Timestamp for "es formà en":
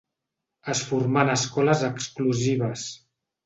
0.73-1.31